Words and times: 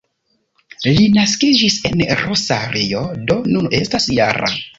Li 0.85 1.03
naskiĝis 1.17 1.75
en 1.89 2.01
Rosario, 2.23 3.03
do 3.33 3.39
nun 3.53 3.71
estas 3.83 4.11
-jara. 4.15 4.53